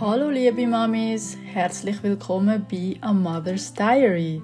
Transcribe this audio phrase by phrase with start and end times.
[0.00, 4.42] Hallo liebe Mamis, herzlich willkommen bei A Mother's Diary.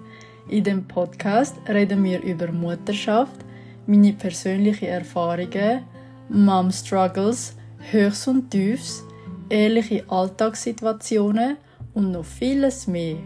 [0.48, 3.44] In dem Podcast reden wir über Mutterschaft,
[3.84, 5.82] meine persönlichen Erfahrungen,
[6.28, 7.56] Mom Struggles,
[7.90, 9.02] Höchst und Tiefs,
[9.48, 11.56] ehrliche Alltagssituationen
[11.94, 13.16] und noch vieles mehr.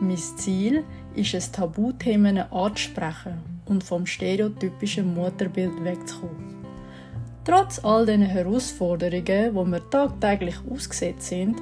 [0.00, 6.57] Mein Ziel ist es, Tabuthemen anzusprechen und vom stereotypischen Mutterbild wegzukommen.
[7.48, 11.56] Trotz all diesen Herausforderungen, wo wir tagtäglich ausgesetzt sind,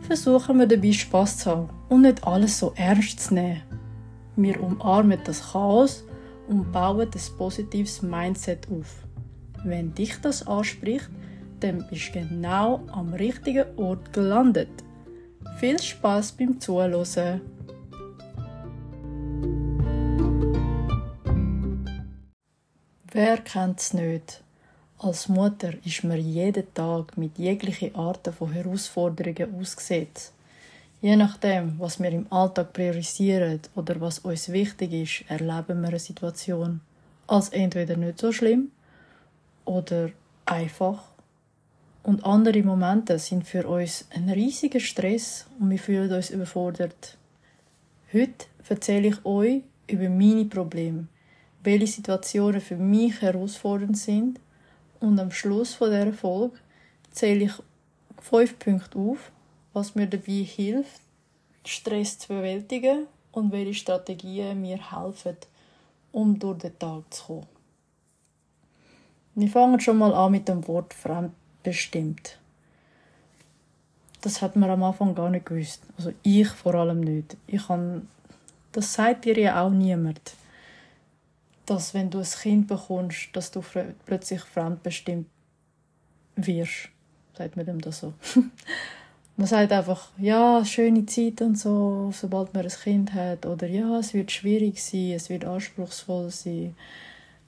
[0.00, 3.60] versuchen wir dabei Spaß zu haben und nicht alles so ernst zu nehmen.
[4.36, 6.02] Wir umarmen das Chaos
[6.48, 9.04] und bauen ein positives Mindset auf.
[9.64, 11.10] Wenn dich das anspricht,
[11.60, 14.70] dann bist du genau am richtigen Ort gelandet.
[15.58, 17.42] Viel Spaß beim Zuhören!
[23.12, 24.42] Wer kennt es nicht?
[25.00, 30.32] Als Mutter ist man jeden Tag mit jeglichen Arten von Herausforderungen ausgesetzt.
[31.00, 36.00] Je nachdem, was wir im Alltag priorisieren oder was uns wichtig ist, erleben wir eine
[36.00, 36.80] Situation
[37.28, 38.72] als entweder nicht so schlimm
[39.64, 40.10] oder
[40.46, 41.04] einfach.
[42.02, 47.16] Und andere Momente sind für uns ein riesiger Stress und wir fühlen uns überfordert.
[48.12, 51.06] Heute erzähle ich euch über meine Probleme,
[51.62, 54.40] welche Situationen für mich herausfordernd sind
[55.00, 56.58] und am Schluss von dieser Folge
[57.10, 57.52] zähle ich
[58.20, 59.30] fünf Punkte auf,
[59.72, 61.00] was mir dabei hilft,
[61.64, 65.36] Stress zu bewältigen und welche Strategien mir helfen,
[66.12, 67.46] um durch den Tag zu kommen.
[69.34, 72.38] Wir fangen schon mal an mit dem Wort fremdbestimmt.
[74.20, 75.82] Das hat man am Anfang gar nicht gewusst.
[75.96, 77.36] Also ich vor allem nicht.
[77.46, 78.08] Ich kann,
[78.72, 80.20] das sagt dir ja auch niemand
[81.70, 83.62] dass wenn du ein Kind bekommst, dass du
[84.06, 85.26] plötzlich fremdbestimmt
[86.36, 86.88] wirst.
[87.36, 88.14] Sagt man dem das so?
[89.36, 93.46] man sagt einfach, ja, schöne Zeit und so, sobald man ein Kind hat.
[93.46, 96.74] Oder ja, es wird schwierig sein, es wird anspruchsvoll sein.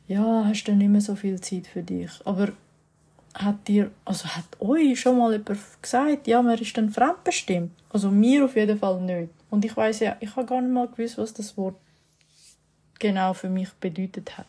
[0.06, 2.10] Ja, hast du nicht mehr so viel Zeit für dich.
[2.24, 2.48] Aber
[3.34, 7.70] hat dir, also hat euch schon mal jemand gesagt, ja, man ist dann fremdbestimmt?
[7.88, 9.30] Also mir auf jeden Fall nicht.
[9.50, 11.76] Und ich weiß ja, ich habe gar nicht mal gewusst, was das Wort
[13.00, 14.46] genau für mich bedeutet hat.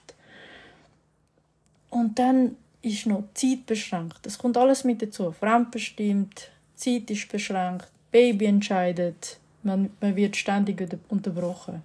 [1.89, 4.19] Und dann ist noch Zeit beschränkt.
[4.23, 5.31] Das kommt alles mit dazu.
[5.31, 11.83] Fremdbestimmt, Zeit ist beschränkt, Baby entscheidet, man, man wird ständig unterbrochen.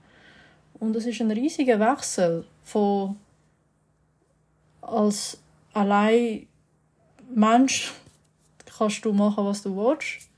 [0.79, 3.17] Und das ist ein riesiger Wechsel von
[4.81, 5.39] als
[5.73, 6.47] allein
[7.35, 7.93] Mensch
[8.79, 10.29] kannst du machen, was du willst.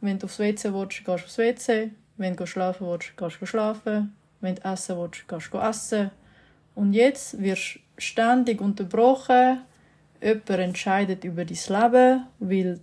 [0.00, 1.90] Wenn du aufs WC willst, gehst du aufs WC.
[2.16, 4.14] Wenn du schlafen willst, gehst du schlafen.
[4.40, 6.10] Wenn du essen willst, gehst du essen.
[6.74, 9.62] Und jetzt wirst du ständig unterbrochen.
[10.22, 12.80] Jemand entscheidet über dein Leben, weil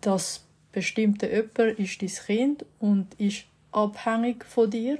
[0.00, 4.98] das bestimmte jemand ist dein Kind und ist abhängig von dir.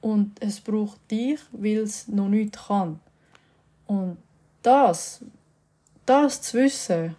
[0.00, 3.00] Und es braucht dich, weil es noch nicht kann.
[3.86, 4.18] Und
[4.62, 5.24] das,
[6.06, 7.16] das zu wissen,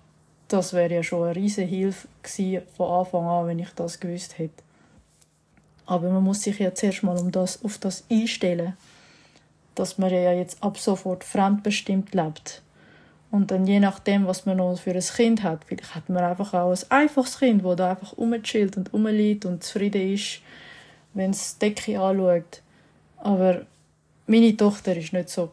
[0.47, 4.37] das wäre ja schon eine riesige Hilfe gewesen von Anfang an, wenn ich das gewusst
[4.37, 4.63] hätte.
[5.89, 8.77] Aber man muss sich ja zuerst mal um das, auf das einstellen,
[9.73, 12.61] dass man ja jetzt ab sofort fremdbestimmt lebt.
[13.31, 16.53] Und dann je nachdem, was man noch für ein Kind hat, vielleicht hat man einfach
[16.53, 20.41] auch ein einfaches Kind, das da einfach rumchillt und rumliegt und zufrieden ist,
[21.15, 22.61] wenn es die Decke anschaut.
[23.17, 23.65] Aber
[24.27, 25.49] meine Tochter ist nicht so.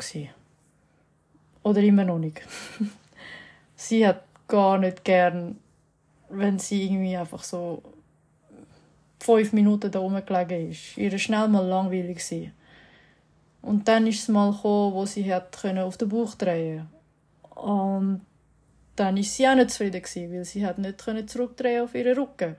[1.63, 2.43] Oder immer noch nicht.
[3.77, 5.59] sie hat gar nicht gern,
[6.29, 7.83] wenn sie irgendwie einfach so
[9.27, 10.97] fünf Minuten da rumgelegen ist.
[10.97, 12.53] Ihr schnell mal langweilig gewesen.
[13.63, 16.89] Und dann ist es mal gekommen, wo sie hat können auf den Bauch drehen
[17.55, 18.21] Und
[18.95, 22.17] dann ist sie auch nicht zufrieden gewesen, weil sie hat nicht können zurückdrehen auf ihren
[22.17, 22.57] Rücken.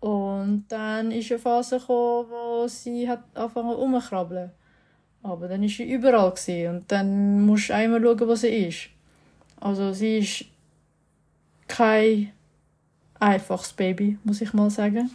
[0.00, 4.50] Und dann ist eine Phase gekommen, wo sie hat angefangen rumzukrabbeln.
[5.22, 6.76] Aber dann ist sie überall gewesen.
[6.76, 8.88] und dann musst du einmal schauen, wo sie ist.
[9.60, 10.44] Also sie ist
[11.66, 12.32] kein
[13.18, 15.10] einfaches Baby, muss ich mal sagen.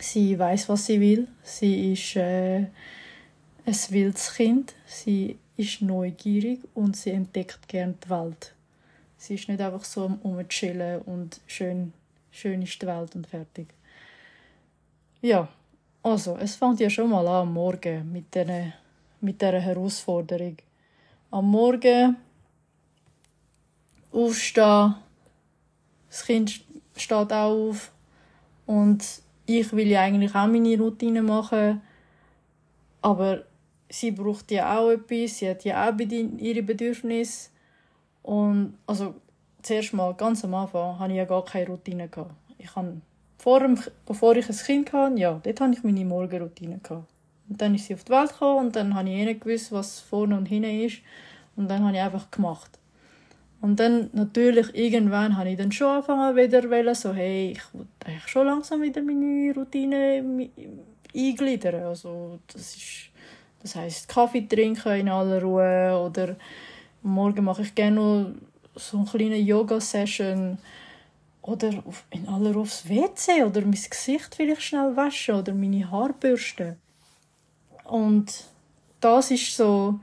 [0.00, 1.28] Sie weiß, was sie will.
[1.42, 2.66] Sie ist äh,
[3.64, 4.74] ein wildes Kind.
[4.86, 8.54] Sie ist neugierig und sie entdeckt gern die Welt.
[9.16, 11.92] Sie ist nicht einfach so am Umchillen und schön,
[12.30, 13.68] schön ist die Welt und fertig.
[15.20, 15.48] Ja,
[16.02, 18.72] also, es fängt ja schon mal an am Morgen mit dieser,
[19.20, 20.56] mit dieser Herausforderung.
[21.30, 22.16] Am Morgen
[24.10, 24.96] aufstehen,
[26.08, 26.60] das Kind
[26.96, 27.92] steht auf
[28.66, 31.80] und ich will ja eigentlich auch meine Routine machen,
[33.00, 33.44] aber
[33.88, 37.50] sie braucht ja auch etwas, sie hat ja auch ihre Bedürfnisse.
[38.22, 39.14] Und also
[39.62, 42.08] zuerst mal, ganz am Anfang, hatte ich ja gar keine Routine.
[42.58, 43.00] Ich habe
[43.38, 46.80] vor dem, bevor ich ein Kind hatte, ja, dort hatte ich meine Morgenroutine.
[47.48, 49.72] Und dann ist sie auf die Welt gekommen und dann habe ich eh nicht gewusst,
[49.72, 50.98] was vorne und hinten ist.
[51.56, 52.78] Und dann habe ich einfach gemacht.
[53.62, 58.26] Und dann natürlich irgendwann habe ich dann schon angefangen wieder so hey ich will eigentlich
[58.26, 60.50] schon langsam wieder meine Routine
[61.14, 61.84] eingliedern.
[61.84, 63.10] Also das ist
[63.62, 66.34] das heißt Kaffee trinken in aller Ruhe oder
[67.02, 68.34] morgen mache ich gerne noch
[68.74, 70.58] so eine kleine Yoga Session
[71.42, 71.70] oder
[72.10, 76.78] in aller Ruhe aufs WC oder mein Gesicht vielleicht schnell waschen oder meine Haare bürsten.
[77.84, 78.44] Und
[79.00, 80.00] das ist so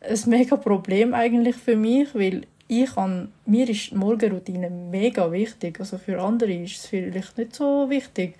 [0.00, 5.78] ein mega Problem eigentlich für mich weil ich kann, mir ist die Morgenroutine mega wichtig.
[5.80, 8.36] Also für andere ist es vielleicht nicht so wichtig,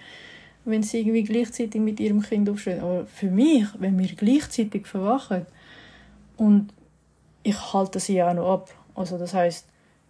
[0.64, 2.80] wenn sie irgendwie gleichzeitig mit ihrem Kind aufstehen.
[2.80, 5.46] Aber für mich, wenn wir gleichzeitig verwachen
[6.36, 6.72] und
[7.42, 8.70] ich halte sie auch noch ab.
[8.94, 9.66] Also das heißt,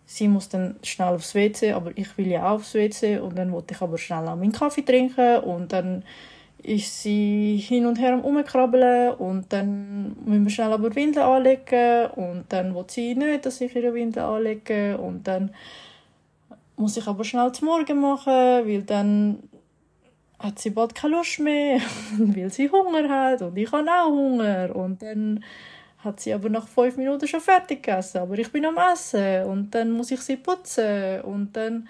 [0.07, 3.53] sie muss dann schnell aufs WC, aber ich will ja auch aufs WC und dann
[3.53, 6.05] wollte ich aber schnell auch meinen Kaffee trinken und dann
[6.65, 12.07] ist sie hin und her am Umkrabbeln und dann müssen wir schnell aber Windeln anlegen
[12.17, 15.55] und dann will sie nicht, dass ich ihre Windeln anlege und dann
[16.77, 19.39] muss ich aber schnell zum Morgen machen, weil dann
[20.39, 21.81] hat sie bald keine Lust mehr,
[22.19, 25.45] weil sie Hunger hat und ich habe auch Hunger und dann
[25.99, 29.75] hat sie aber nach fünf Minuten schon fertig gegessen, aber ich bin am Essen und
[29.75, 31.89] dann muss ich sie putzen und dann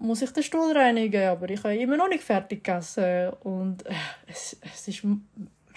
[0.00, 3.30] muss ich den Stuhl reinigen, aber ich habe immer noch nicht fertig gegessen.
[3.42, 3.94] Und äh,
[4.26, 5.04] es, es ist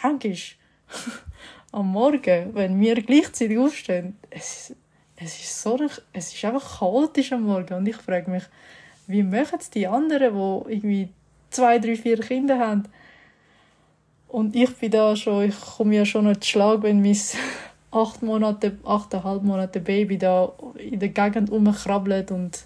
[0.01, 0.31] manchmal
[1.71, 4.75] am Morgen, wenn wir gleichzeitig aufstehen, es,
[5.15, 5.77] es ist so
[6.13, 7.73] es ist einfach chaotisch am Morgen.
[7.73, 8.44] Und ich frage mich,
[9.07, 11.09] wie machen es die anderen, die irgendwie
[11.50, 12.83] zwei, drei, vier Kinder haben?
[14.27, 17.18] Und ich bin da schon, ich komme ja schon nicht Schlag, wenn mein
[17.91, 22.63] acht Monate, achteinhalb Monate Baby da in der Gegend rumkrabbelt und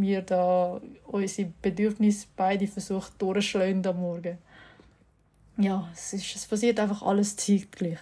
[0.00, 4.38] wir da unsere Bedürfnisse beide versucht durchschlagen am Morgen.
[5.56, 7.98] Ja, es, ist, es passiert einfach alles zeitgleich.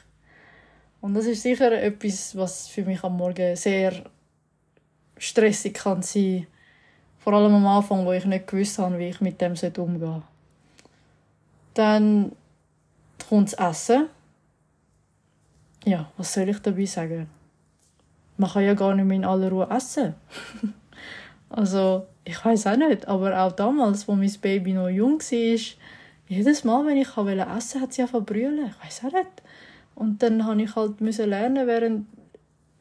[1.01, 4.05] Und das ist sicher etwas, was für mich am Morgen sehr
[5.17, 6.47] stressig kann sein.
[7.19, 10.23] Vor allem am Anfang, wo ich nicht gewusst habe, wie ich mit dem umgehen soll.
[11.75, 12.33] Dann
[13.29, 14.07] kommt das Essen.
[15.85, 17.29] Ja, was soll ich dabei sagen?
[18.37, 20.15] Man kann ja gar nicht mehr in aller Ruhe essen.
[21.51, 25.59] Also, ich weiß auch nicht, aber auch damals, wo mein Baby noch jung war,
[26.29, 28.67] jedes Mal, wenn ich essen wollte, hat sie einfach brüllen.
[28.67, 29.43] Ich weiß auch nicht.
[29.95, 32.07] Und dann musste ich halt lernen, während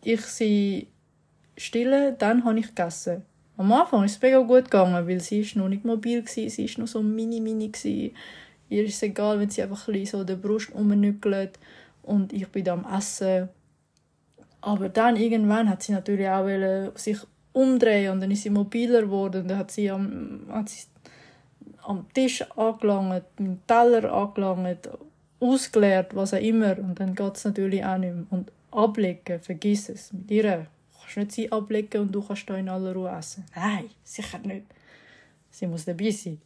[0.03, 0.87] ich sie
[1.55, 3.23] stille, dann habe ich gegessen.
[3.55, 6.65] Am Anfang ist es mega gut gegangen, weil sie ist noch nicht mobil war, sie
[6.65, 7.71] ist noch so mini-mini.
[8.69, 11.57] Ihr ist es egal, wenn sie einfach ein so der Brust umnückelt
[12.03, 13.49] und ich bin da am Essen.
[14.61, 17.17] Aber dann irgendwann hat sie natürlich auch sich
[17.57, 20.85] umdrehen und dann ist sie mobiler geworden dann hat sie am, hat sie
[21.83, 24.89] am Tisch angelangt, mit dem Teller angelangt,
[25.39, 28.25] ausgeleert, was auch immer und dann geht es natürlich auch nicht mehr.
[28.29, 30.11] Und ablegen, vergiss es.
[30.11, 30.67] Mit ihr
[30.99, 33.45] kannst du nicht sie ablegen und du kannst da in aller Ruhe essen.
[33.55, 34.65] Nein, sicher nicht.
[35.49, 36.41] Sie muss dabei sein.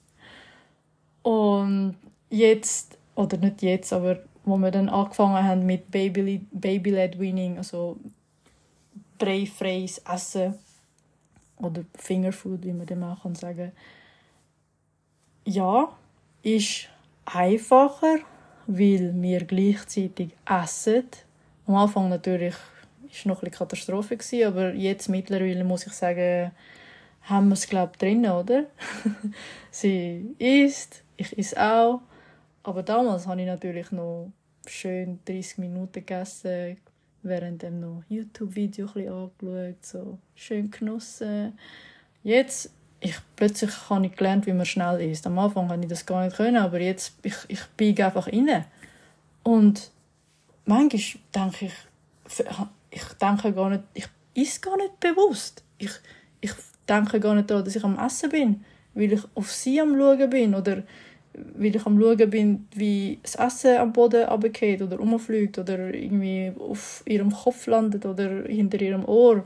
[1.23, 1.95] Und
[2.29, 7.97] jetzt, oder nicht jetzt, aber wo wir dann angefangen haben mit Baby-led Weaning, also
[9.17, 10.56] breifreies Essen,
[11.61, 13.71] oder Fingerfood, wie man dem auch kann sagen
[15.45, 15.91] ja,
[16.44, 16.89] ist
[17.25, 18.19] einfacher,
[18.68, 21.07] weil wir gleichzeitig essen.
[21.65, 22.56] Am Anfang natürlich
[23.11, 26.51] ist noch eine Katastrophe aber jetzt mittlerweile muss ich sagen,
[27.23, 28.65] haben wir es glaube drin, oder?
[29.71, 32.01] Sie isst, ich esse auch,
[32.63, 34.31] aber damals habe ich natürlich noch
[34.65, 36.77] schön 30 Minuten gegessen,
[37.23, 41.57] während dem noch YouTube-Video angeschaut, so schön genossen.
[42.23, 45.25] Jetzt, ich, plötzlich habe ich gelernt, wie man schnell isst.
[45.28, 48.66] Am Anfang konnte ich das gar nicht können, aber jetzt, ich, ich biege einfach rein.
[49.44, 49.92] Und
[50.66, 51.01] manchmal
[51.35, 51.75] denke ich,
[52.92, 55.63] ich denke gar nicht, ich esse gar nicht bewusst.
[55.78, 55.92] Ich,
[56.42, 56.51] ich
[56.87, 60.30] denke gar nicht daran, dass ich am Essen bin, weil ich auf sie am Schauen
[60.30, 60.83] bin oder
[61.33, 66.52] weil ich am schauen bin, wie das Essen am Boden runterfällt oder umfliegt oder irgendwie
[66.59, 69.45] auf ihrem Kopf landet oder hinter ihrem Ohr.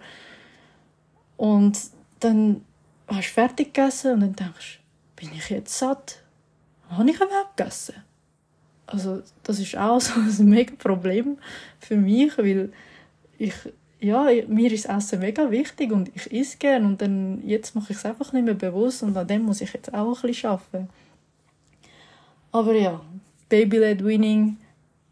[1.38, 1.80] Und
[2.20, 2.62] dann
[3.08, 4.80] hast du fertig gegessen und dann denkst
[5.16, 6.22] bin ich jetzt satt?
[6.90, 7.96] Habe ich überhaupt gegessen?
[8.88, 11.38] Also das ist auch so ein mega Problem
[11.80, 12.72] für mich, weil
[13.38, 13.54] ich,
[14.00, 17.98] ja, mir ist Essen mega wichtig und ich esse gerne und dann, jetzt mache ich
[17.98, 20.90] es einfach nicht mehr bewusst und an dem muss ich jetzt auch ein bisschen arbeiten.
[22.56, 23.02] Aber ja,
[23.50, 24.56] Baby-led Winning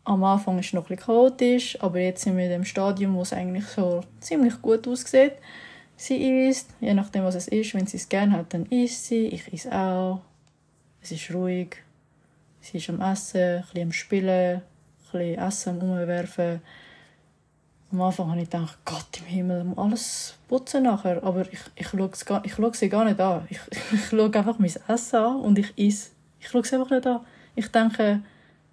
[0.06, 3.34] am Anfang ist noch ein chaotisch, aber jetzt sind wir in dem Stadium, wo es
[3.34, 5.34] eigentlich so ziemlich gut aussieht.
[5.98, 7.74] Sie isst, je nachdem was es ist.
[7.74, 9.26] Wenn sie es gerne hat, dann isst sie.
[9.28, 10.22] Ich esse auch.
[11.02, 11.84] Es ist ruhig.
[12.62, 14.62] Sie ist am Essen, ein bisschen am Spielen, ein
[15.12, 16.62] bisschen Essen am Umwerfen.
[17.92, 21.22] Am Anfang habe ich gedacht, Gott im Himmel, muss alles putzen nachher.
[21.22, 23.46] Aber ich, ich, schaue, gar, ich schaue sie gar nicht an.
[23.50, 23.60] Ich,
[23.92, 26.12] ich schaue einfach mein Essen an und ich esse.
[26.40, 27.20] Ich schaue sie einfach nicht an.
[27.56, 28.22] Ich denke,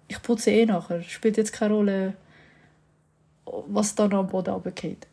[0.07, 1.01] ich putze eh nachher.
[1.03, 2.13] Spielt jetzt keine Rolle,
[3.45, 5.07] was da noch am Boden runtergeht.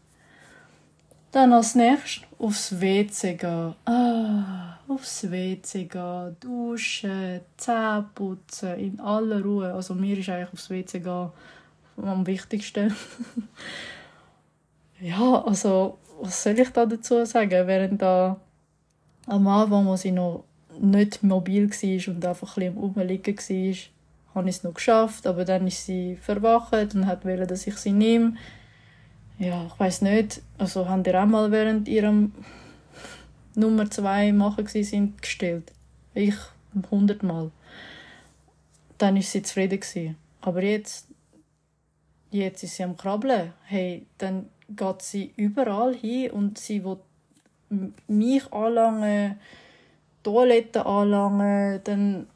[1.31, 3.75] Dann als nächstes aufs WC gehen.
[3.85, 9.73] Ah, aufs WC gehen, duschen, Zähne putzen, in aller Ruhe.
[9.73, 11.31] Also mir ist eigentlich aufs WC gehen
[12.03, 12.95] am wichtigsten.
[15.01, 17.67] ja, also was soll ich da dazu sagen?
[17.67, 18.41] Während da
[19.27, 20.45] am Anfang, als ich noch
[20.81, 23.75] nicht mobil war und einfach ein bisschen am Rumliegen war,
[24.35, 27.77] habe ich es noch geschafft, aber dann ist sie verwacht und hat wollen, dass ich
[27.77, 28.35] sie nehme.
[29.39, 32.33] Ja, ich weiß nicht, also haben die auch mal während ihrem
[33.55, 35.73] Nummer zwei machen sind gestellt.
[36.15, 36.35] Ich
[36.91, 37.51] hundertmal.
[38.99, 40.17] Dann ist sie zufrieden gewesen.
[40.41, 41.09] Aber jetzt,
[42.31, 43.53] jetzt ist sie am Krabbeln.
[43.65, 46.99] Hey, dann geht sie überall hin und sie will
[48.07, 49.39] mich anlangen,
[50.29, 52.27] Toilette anlangen, dann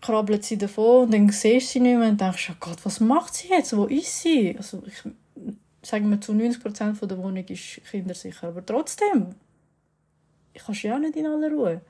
[0.00, 3.00] krabbelt sie davon und dann siehst du sie nicht mehr und denkst, oh Gott, was
[3.00, 3.76] macht sie jetzt?
[3.76, 4.56] Wo ist sie?
[4.56, 5.02] Also ich
[5.82, 9.34] sage mal, zu 90% von der Wohnung ist kindersicher, aber trotzdem,
[10.52, 11.80] ich kann ja auch nicht in aller Ruhe.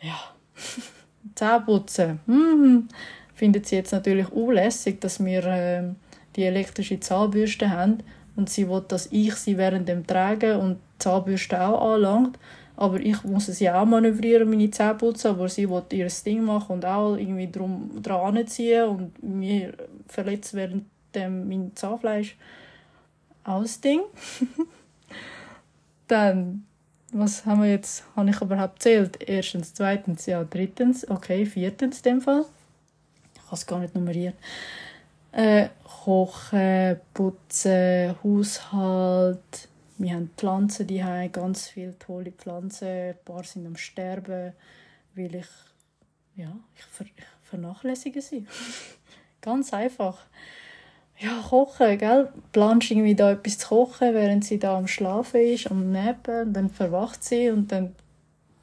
[0.00, 0.18] Ja,
[1.34, 2.20] Zähneputzen.
[2.26, 2.88] Hm,
[3.34, 5.82] findet sie jetzt natürlich unlässig, dass wir äh,
[6.36, 8.02] die elektrische Zahnbürste haben
[8.36, 12.38] und sie will, dass ich sie während dem Tragen und die Zahnbürste auch anlangt.
[12.76, 16.44] Aber ich muss es ja auch manövrieren, meine Zähne putzen, aber sie will ihr Ding
[16.44, 19.72] machen und auch irgendwie drum, dran ziehen und mir
[20.06, 22.36] verletzt während dem mein Zahnfleisch.
[23.44, 24.00] Das Ding.
[26.08, 26.66] Dann,
[27.12, 29.18] was haben wir jetzt, habe ich überhaupt zählt?
[29.26, 32.44] Erstens, zweitens, ja, drittens, okay, viertens in dem Fall.
[33.34, 34.34] Ich kann es gar nicht nummerieren.
[35.32, 39.68] Äh, kochen, putzen, Haushalt,
[39.98, 42.88] wir haben Pflanzen die haben ganz viele tolle Pflanzen.
[42.88, 44.52] Ein paar sind am Sterben,
[45.14, 45.46] weil ich,
[46.36, 48.46] ja, ich, ver ich vernachlässige sie.
[49.40, 50.18] ganz einfach.
[51.18, 52.28] Ja, kochen, gell?
[52.52, 56.52] Planst irgendwie da etwas zu kochen, während sie da am Schlafen ist, am Nappen, und
[56.52, 57.94] dann verwacht sie und dann,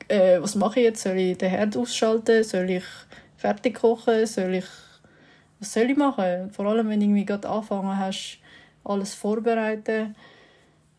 [0.08, 1.02] äh, was mache ich jetzt?
[1.02, 2.44] Soll ich den Herd ausschalten?
[2.44, 2.84] Soll ich
[3.38, 4.28] fertig kochen?
[4.28, 4.68] Soll ich,
[5.60, 6.52] was soll ich machen?
[6.52, 8.38] Vor allem, wenn du irgendwie gerade angefangen hast,
[8.84, 10.16] alles vorbereiten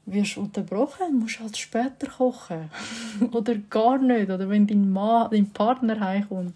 [0.07, 2.71] wirst unterbrochen, musst halt später kochen.
[3.33, 4.31] oder gar nicht.
[4.31, 6.55] Oder wenn dein Mann, dein Partner heimkommt.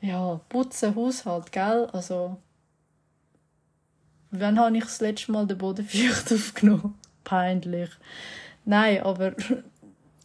[0.00, 1.88] Ja, putzen, Haushalt, gell?
[1.92, 2.36] Also,
[4.30, 6.98] wann habe ich das letzte Mal den Boden feucht aufgenommen?
[7.24, 7.90] Peinlich.
[8.66, 9.32] Nein, aber,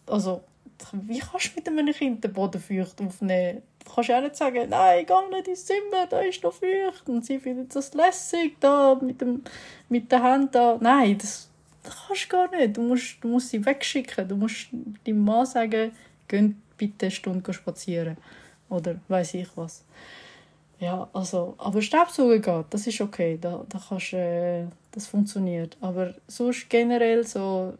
[0.05, 0.43] also,
[0.91, 3.61] wie kannst du mit einem Kind den Boden feucht aufnehmen?
[3.85, 7.07] Du kannst ja nicht sagen, nein, geh nicht ins Zimmer, da ist noch feucht.
[7.07, 9.43] Und sie findet das lässig, da, mit, dem,
[9.87, 10.53] mit der Hand.
[10.81, 11.48] Nein, das
[11.89, 12.77] kannst gar nicht.
[12.77, 14.27] Du musst, du musst sie wegschicken.
[14.27, 14.67] Du musst
[15.05, 15.91] deinem Mann sagen,
[16.27, 18.17] geh bitte eine Stunde spazieren.
[18.69, 19.83] Oder weiß ich was.
[20.79, 23.37] Ja, also, aber Staubsaugen geht, das ist okay.
[23.39, 25.77] Da, da kannst, äh, das funktioniert.
[25.81, 27.73] Aber sonst generell so,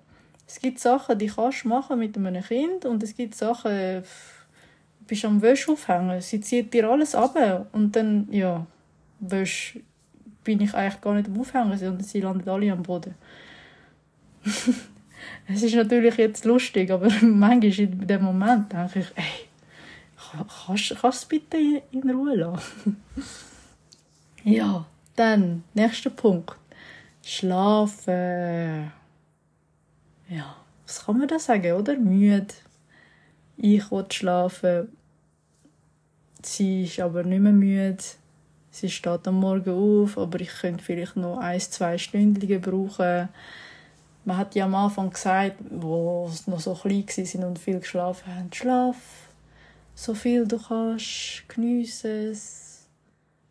[0.46, 5.06] es gibt Sachen, die kannst du machen mit einem Kind und es gibt Sachen, du
[5.08, 8.66] bist am Wäsche aufhängen, sie zieht dir alles ab und dann, ja,
[9.20, 9.82] Wäsche
[10.44, 13.16] bin ich eigentlich gar nicht am Aufhängen, sondern sie landet alle am Boden.
[15.48, 19.50] Es ist natürlich jetzt lustig, aber manchmal in dem Moment denke ich, ey,
[21.02, 21.58] kannst du bitte
[21.92, 22.98] in Ruhe lassen?
[24.44, 26.56] ja, dann, nächster Punkt.
[27.24, 28.92] Schlafen.
[30.30, 31.98] Ja, was kann man da sagen, oder?
[31.98, 32.48] Müde.
[33.58, 34.90] Ich will schlafen.
[36.42, 37.98] Sie ist aber nicht mehr müde.
[38.72, 43.30] Sie steht am Morgen auf, aber ich könnte vielleicht noch ein, zwei Stunden brauchen
[44.26, 48.36] man hat ja am Anfang gesagt, wo sie noch so klein waren und viel geschlafen
[48.36, 48.98] haben, schlaf
[50.00, 52.88] so viel du kannst, geniesse es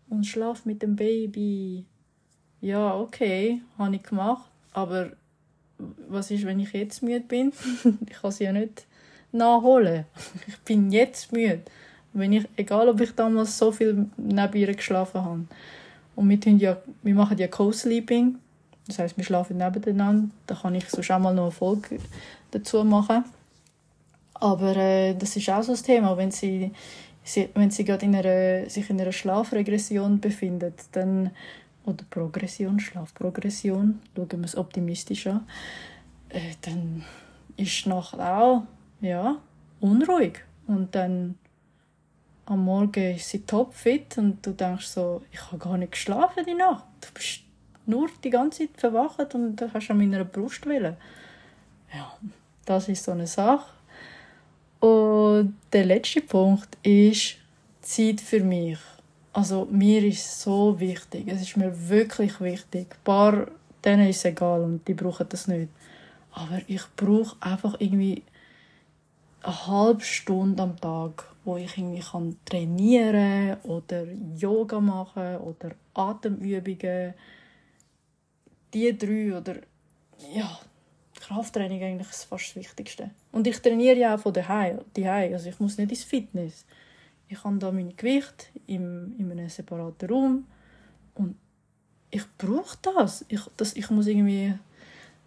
[0.08, 1.84] und schlaf mit dem Baby.
[2.62, 5.10] Ja, okay, habe ich gemacht, aber
[6.08, 7.52] was ist, wenn ich jetzt müde bin?
[8.06, 8.86] ich kann sie ja nicht
[9.30, 10.06] nachholen.
[10.46, 11.60] Ich bin jetzt müde.
[12.14, 15.44] Wenn ich, egal, ob ich damals so viel neben ihr geschlafen habe.
[16.16, 18.38] Und wir, ja, wir machen ja Co-Sleeping
[18.88, 20.30] das heißt, wir schlafen nebeneinander.
[20.46, 21.98] Da kann ich sonst auch mal noch eine Folge
[22.50, 23.24] dazu machen.
[24.34, 26.72] Aber äh, das ist auch so ein Thema, wenn sie,
[27.22, 31.30] sie wenn sie gerade in einer, sich in einer Schlafregression befindet, dann
[31.84, 35.46] oder Progression, Schlafprogression, schauen wir es optimistisch an,
[36.28, 37.04] äh, dann
[37.56, 38.62] ist die Nacht auch
[39.00, 39.36] ja,
[39.80, 40.44] unruhig.
[40.66, 41.36] Und dann
[42.46, 46.54] am Morgen ist sie topfit und du denkst so, ich habe gar nicht geschlafen die
[46.54, 46.84] Nacht.
[47.00, 47.40] Du bist
[47.88, 50.96] nur die ganze Zeit verwacht und hast an meiner Brust willen.
[51.94, 52.16] Ja,
[52.64, 53.70] das ist so eine Sache.
[54.80, 57.36] Und der letzte Punkt ist
[57.80, 58.78] Zeit für mich.
[59.32, 61.26] Also mir ist so wichtig.
[61.26, 62.88] Es ist mir wirklich wichtig.
[62.90, 63.46] Ein paar
[63.84, 65.68] denen ist es egal und die brauchen das nicht.
[66.32, 68.22] Aber ich brauche einfach irgendwie
[69.42, 74.04] eine halbe Stunde am Tag, wo ich irgendwie kann trainieren oder
[74.36, 77.14] Yoga machen oder Atemübungen.
[78.74, 79.56] Die drei oder
[80.32, 80.58] ja,
[81.20, 83.10] Krafttraining eigentlich ist fast das Wichtigste.
[83.32, 85.32] Und ich trainiere ja auch von daheim, daheim.
[85.32, 86.64] Also ich muss nicht ins Fitness.
[87.28, 90.46] Ich habe da mein Gewicht im, in einem separaten Raum
[91.14, 91.36] und
[92.10, 93.24] ich brauche das.
[93.28, 93.76] Ich, das.
[93.76, 94.54] ich muss irgendwie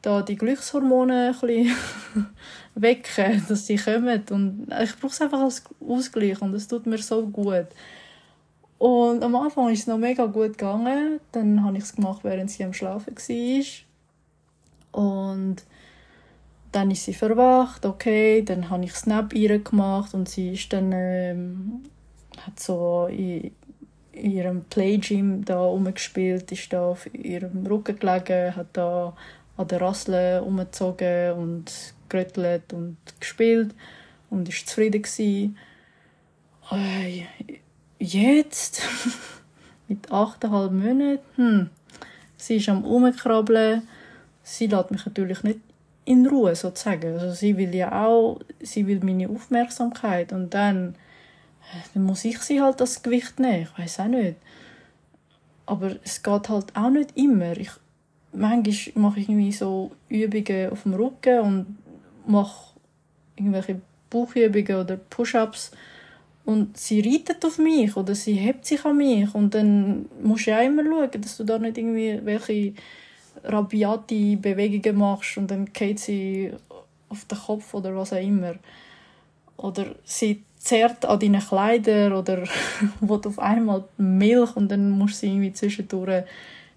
[0.02, 1.76] da die Glückshormone ein
[2.76, 4.24] wecken, dass sie kommen.
[4.32, 7.68] Und ich brauche es einfach als Ausgleich und es tut mir so gut.
[8.82, 11.20] Und am Anfang ist es noch mega gut gegangen.
[11.34, 15.00] Dann habe ich es gemacht, während sie am Schlafen war.
[15.00, 15.58] Und
[16.72, 20.92] dann ist sie verwacht, okay, dann habe ich Snap ihr gemacht und sie ist dann
[20.94, 21.84] ähm,
[22.44, 23.52] hat so in,
[24.14, 29.16] in ihrem Playgym da rumgespielt, ist da auf ihrem Rücken gelegen, hat da
[29.58, 33.76] an der Rassel umgezogen und gerüttelt und gespielt
[34.32, 35.56] und ist zufrieden gewesen.
[36.72, 37.26] Äh,
[38.02, 38.82] jetzt,
[39.88, 41.70] mit achteinhalb Monaten, hm,
[42.38, 43.88] sie ist am Umkrabbeln.
[44.44, 45.60] Sie lässt mich natürlich nicht
[46.06, 47.14] in Ruhe, sozusagen.
[47.14, 50.96] Also sie will ja auch, sie will meine Aufmerksamkeit und dann,
[51.74, 53.64] äh, dann muss ich sie halt das Gewicht nehmen.
[53.64, 54.36] Ich weiß auch nicht.
[55.68, 57.56] Aber es geht halt auch nicht immer.
[57.56, 57.72] Ich
[58.34, 61.78] manchmal mache ich irgendwie so Übungen auf dem Rücken und
[62.26, 62.74] mache
[63.36, 65.72] irgendwelche Bauchübungen oder Push-ups
[66.52, 70.52] und sie reitet auf mich oder sie hebt sich an mich und dann musst du
[70.52, 72.74] ja immer schauen, dass du da nicht irgendwie welche
[73.44, 76.52] rabiate Bewegungen machst und dann geht sie
[77.10, 78.56] auf den Kopf oder was auch immer.
[79.58, 82.44] Oder sie zerrt an deinen Kleidern oder
[83.02, 86.24] will auf einmal Milch und dann musst du sie irgendwie zwischendurch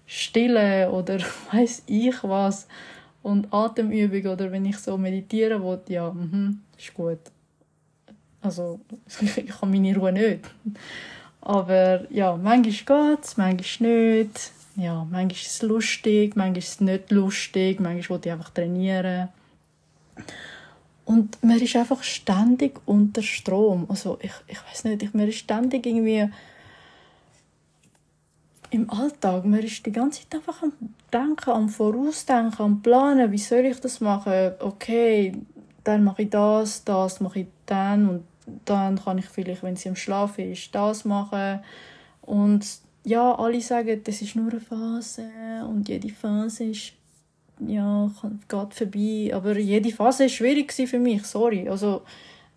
[0.07, 1.19] Stille oder
[1.51, 2.67] weiß ich was
[3.23, 7.19] und Atemübung oder wenn ich so meditieren will, ja, mhm, ist gut.
[8.45, 8.79] Also
[9.21, 10.41] ich habe meine Ruhe nicht.
[11.41, 14.51] Aber ja, manchmal geht es, manchmal nicht.
[14.75, 19.29] Ja, manchmal ist es lustig, manchmal ist es nicht lustig, manchmal will ich einfach trainieren.
[21.05, 23.85] Und man ist einfach ständig unter Strom.
[23.89, 26.29] Also ich, ich weiß nicht, man ist ständig irgendwie
[28.71, 30.73] im Alltag, man ist die ganze Zeit einfach am
[31.13, 34.53] Denken, am Vorausdenken, am Planen, wie soll ich das machen?
[34.59, 35.33] Okay,
[35.83, 38.23] dann mache ich das, das mache ich dann und
[38.65, 41.59] dann kann ich vielleicht, wenn sie am Schlafen ist, das machen.
[42.21, 42.65] Und
[43.03, 45.29] ja, alle sagen, das ist nur eine Phase
[45.69, 46.93] und jede Phase ist
[47.59, 48.11] ja,
[48.47, 49.31] geht vorbei.
[49.33, 51.69] Aber jede Phase war schwierig für mich, sorry.
[51.69, 52.01] Also,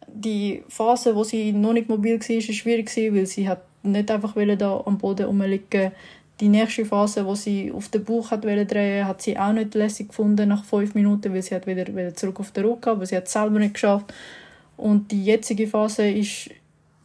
[0.07, 4.35] die Phase, wo sie noch nicht mobil war, war schwierig, weil sie hat nicht einfach
[4.57, 5.93] da am Boden rumliegen
[6.41, 10.09] Die nächste Phase, wo sie auf den Bauch hat drehen hat sie auch nicht lässig
[10.09, 13.17] gefunden nach fünf Minuten, weil sie hat wieder, wieder zurück auf den Rücken, aber sie
[13.17, 14.13] hat es selber nicht geschafft.
[14.79, 16.51] Und die jetzige Phase ist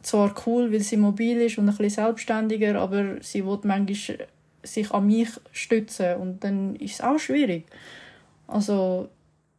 [0.00, 4.28] zwar cool, weil sie mobil ist und ein bisschen selbstständiger, aber sie will manchmal
[4.62, 7.66] sich an mich stützen und dann ist es auch schwierig.
[8.46, 9.08] Also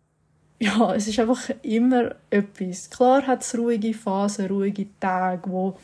[0.60, 2.89] ja, es ist einfach immer etwas.
[2.89, 5.78] Klar hat es ruhige Phasen, ruhige Tage, wo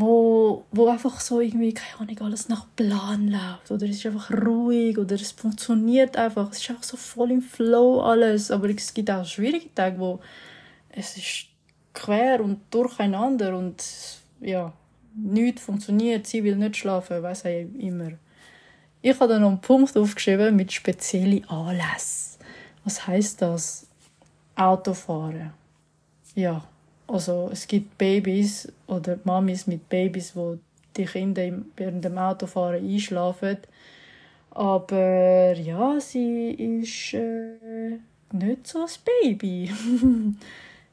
[0.00, 3.70] wo, wo einfach so irgendwie, keine Ahnung, alles nach Plan läuft.
[3.70, 6.50] Oder es ist einfach ruhig oder es funktioniert einfach.
[6.52, 8.52] Es ist einfach so voll im Flow alles.
[8.52, 10.20] Aber es gibt auch schwierige Tage, wo
[10.90, 11.46] es ist
[11.92, 13.82] quer und durcheinander und
[14.40, 14.72] ja,
[15.16, 16.28] nichts funktioniert.
[16.28, 18.12] Sie will nicht schlafen, weiß ich immer.
[19.02, 22.38] Ich habe dann noch einen Punkt aufgeschrieben mit speziellen Anlässen.
[22.84, 23.88] Was heißt das?
[24.54, 25.52] Autofahren.
[26.36, 26.64] Ja,
[27.08, 30.58] also es gibt Babys oder Mamis mit Babys, wo
[30.96, 33.58] die Kinder während dem Autofahren einschlafen.
[34.50, 37.98] Aber ja, sie ist äh,
[38.32, 39.70] nicht so ein Baby.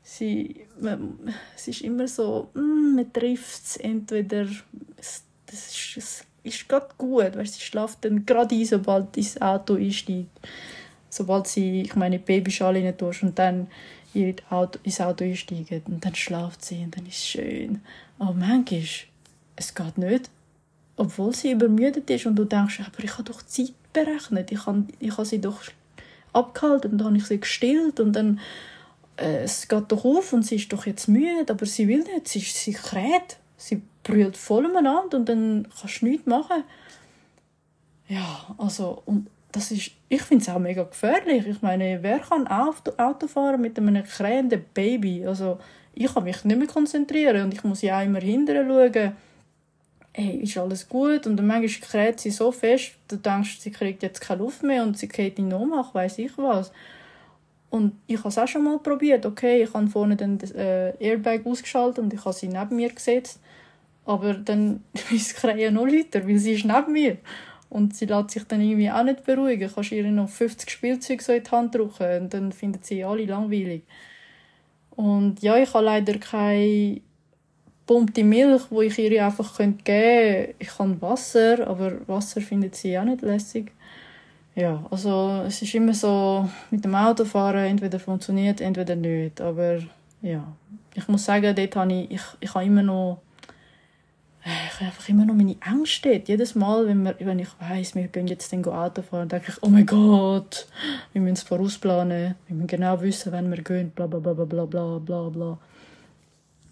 [0.04, 1.18] sie, man,
[1.56, 4.48] es ist immer so, mm, man trifft es entweder,
[4.98, 9.42] es, das ist, es ist gerade gut, weil sie schläft dann gerade ein, sobald ins
[9.42, 10.30] Auto einsteigt.
[11.10, 13.68] Sobald sie, ich meine, Babyschale rein tust und dann
[14.16, 17.82] ihr Auto, ins Auto einsteigen und dann schlaft sie und dann ist es schön.
[18.18, 18.84] Aber manchmal,
[19.56, 20.30] es geht nicht.
[20.98, 24.86] Obwohl sie übermüdet ist und du denkst, aber ich habe doch Zeit berechnet, ich habe,
[25.00, 25.62] ich habe sie doch
[26.32, 28.40] abgehalten und dann habe ich sie gestillt und dann
[29.18, 32.28] äh, es geht doch auf und sie ist doch jetzt müde, aber sie will nicht,
[32.28, 36.64] sie, sie kräht, sie brüllt voll umeinander und dann kannst du nichts machen.
[38.08, 41.48] Ja, also, und das ist, ich finde es auch mega gefährlich.
[41.48, 45.26] Ich meine, wer kann Auto, fahren mit einem krähenden Baby?
[45.26, 45.60] Also,
[45.94, 49.16] ich kann mich nicht mehr konzentrieren und ich muss ja immer hinterher schauen,
[50.14, 51.26] hey, ist alles gut?
[51.26, 54.84] Und dann manchmal kräht sie so fest, du denkst, sie kriegt jetzt keine Luft mehr
[54.84, 56.72] und sie geht in Ohnmacht, weiß ich was.
[57.70, 59.26] Und ich habe es auch schon mal probiert.
[59.26, 63.40] Okay, ich habe vorne den äh, Airbag ausgeschaltet und ich habe sie neben mir gesetzt.
[64.06, 67.18] Aber dann ist das noch lauter, weil sie ist neben mir.
[67.76, 69.68] Und sie lässt sich dann irgendwie auch nicht beruhigen.
[69.68, 73.04] Du kannst ihr noch 50 Spielzeuge so in die Hand drücken und dann finden sie
[73.04, 73.84] alle langweilig.
[74.92, 77.02] Und ja, ich habe leider keine
[77.86, 80.56] pumpte Milch, wo ich ihr einfach geben könnte.
[80.58, 83.74] Ich habe Wasser, aber Wasser findet sie auch nicht lässig.
[84.56, 89.42] Ja, also es ist immer so, mit dem Autofahren, entweder funktioniert, entweder nicht.
[89.42, 89.80] Aber
[90.22, 90.48] ja,
[90.94, 93.22] ich muss sagen, dort habe ich, ich, ich habe immer noch
[94.46, 96.22] ich habe einfach immer noch meine Ängste.
[96.24, 99.64] Jedes Mal, wenn, wir, wenn ich weiss, wir gehen jetzt dann Auto fahren, denke ich,
[99.64, 100.68] oh mein Gott,
[101.14, 104.66] wir müssen es vorausplanen, wir müssen genau wissen, wann wir gehen, bla bla bla bla
[104.66, 105.58] bla bla bla.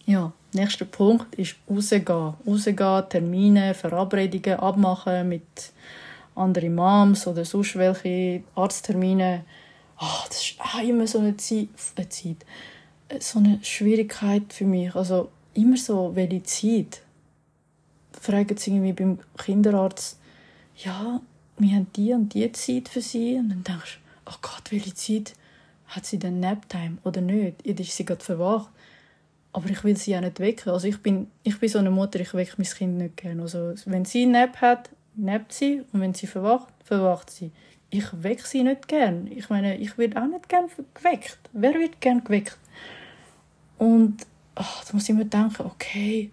[0.06, 2.36] Ja, nächster Punkt ist rausgehen.
[2.46, 5.72] Rausgehen, Termine, Verabredungen abmachen mit
[6.36, 9.46] anderen Moms oder sonst welche Arzttermine.
[9.98, 12.46] Ach, das ist auch immer so eine Zeit, eine Zeit,
[13.20, 14.94] so eine Schwierigkeit für mich.
[14.94, 17.03] Also immer so, welche Zeit
[18.20, 20.20] fragen sie irgendwie beim Kinderarzt,
[20.78, 21.22] ja,
[21.58, 23.36] wir haben die und die Zeit für sie.
[23.36, 25.34] Und dann denkst du, oh Gott, welche Zeit
[25.88, 27.66] hat sie denn Naptime oder nicht?
[27.66, 28.70] Jetzt ist sie gerade verwacht.
[29.52, 30.72] Aber ich will sie ja nicht wecken.
[30.72, 33.44] Also ich bin, ich bin so eine Mutter, ich wecke mein Kind nicht gerne.
[33.44, 35.84] Also wenn sie Nap hat, nappt sie.
[35.92, 37.52] Und wenn sie verwacht, verwacht sie.
[37.92, 39.28] Ich wecke sie nicht gern.
[39.28, 41.38] Ich meine, ich werde auch nicht gern geweckt.
[41.52, 42.58] Wer wird gern geweckt?
[43.78, 46.32] Und ach, da muss ich mir denken, okay,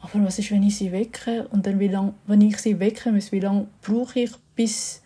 [0.00, 1.48] aber was ist, wenn ich sie wecke?
[1.50, 5.02] Und dann, wie lang, wenn ich sie wecke, wie lange brauche ich, bis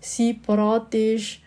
[0.00, 1.38] sie parat ist?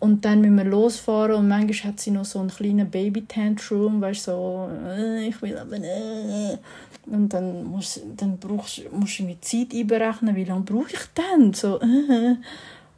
[0.00, 4.26] Und dann müssen wir losfahren und manchmal hat sie noch so einen kleinen Baby-Tantrum, weißt
[4.26, 6.58] du, so, äh, ich will aber nicht.
[7.06, 11.54] Und dann musst, dann brauchst, musst du mit Zeit einberechnen, wie lange brauche ich denn?
[11.54, 12.36] So, äh.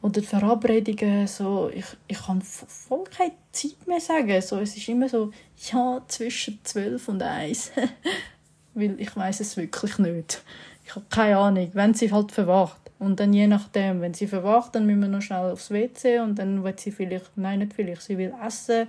[0.03, 4.41] Oder Verabredungen, so, ich, ich kann voll keine Zeit mehr sagen.
[4.43, 5.31] So, es ist immer so,
[5.73, 7.71] ja, zwischen zwölf und eins.
[8.77, 10.43] weil ich weiß es wirklich nicht.
[10.85, 12.81] Ich habe keine Ahnung, wenn sie halt verwacht.
[12.99, 16.39] Und dann je nachdem, wenn sie verwacht, dann müssen wir noch schnell aufs WC und
[16.39, 18.87] dann will sie vielleicht, nein, nicht vielleicht, sie will essen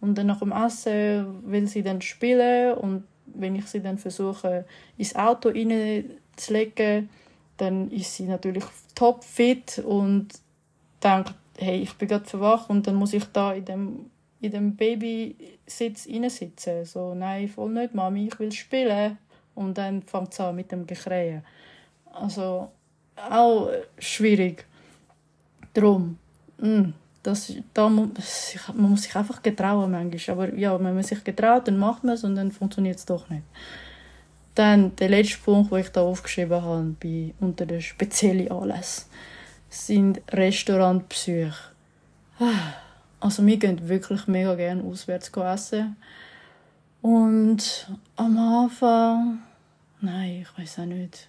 [0.00, 4.64] und dann nach dem Essen will sie dann spielen und wenn ich sie dann versuche,
[4.96, 7.08] ins Auto reinzulegen,
[7.56, 8.64] dann ist sie natürlich
[8.94, 10.28] top fit und
[11.02, 14.10] denkt, hey, ich bin gerade verwacht und dann muss ich da in dem
[14.42, 16.84] in dem Babysitz sitzen.
[16.84, 19.16] So, nein, voll nicht, Mami, ich will spielen.
[19.54, 21.44] Und dann fängt es an mit dem Gekrähen.
[22.12, 22.70] Also,
[23.16, 24.66] auch schwierig.
[25.74, 26.18] Darum,
[26.58, 26.90] mm,
[27.22, 28.08] das, da muss,
[28.74, 30.36] man muss sich einfach getrauen manchmal.
[30.36, 33.30] Aber ja, wenn man sich getraut, dann macht man es und dann funktioniert es doch
[33.30, 33.44] nicht.
[34.54, 39.04] Dann der letzte Punkt, den ich da aufgeschrieben habe, bei, unter den speziellen Anlässen,
[39.68, 41.72] sind Restaurantbesuche.
[43.22, 45.96] Also wir gehen wirklich mega gerne auswärts essen.
[47.02, 49.42] Und am Anfang,
[50.00, 51.28] nein, ich weiß auch nicht.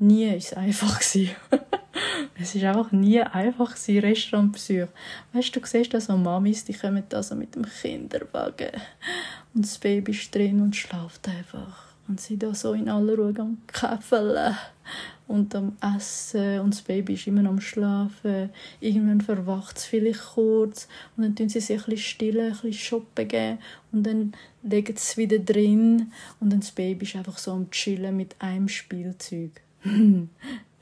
[0.00, 1.00] Nie war es einfach.
[2.40, 4.88] es war einfach nie einfach, Restaurantbesuch.
[5.32, 8.72] Weißt du, du siehst da so Mamis, die kommen da so mit dem Kinderwagen
[9.54, 11.84] und das Baby ist drin und schlaft einfach.
[12.08, 14.56] Und sie da so in aller Ruhe am Käfeln
[15.26, 18.50] und am Essen und das Baby ist immer am Schlafen.
[18.80, 22.72] Irgendwann verwacht es vielleicht kurz und dann tun sie sich ein bisschen stillen, ein bisschen
[22.72, 23.58] shoppen gehen
[23.92, 24.32] und dann
[24.62, 28.36] legen sie es wieder drin und dann das Baby ist einfach so am Chillen mit
[28.38, 29.62] einem Spielzeug.